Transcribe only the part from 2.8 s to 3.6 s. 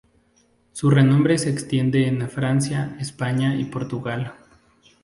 España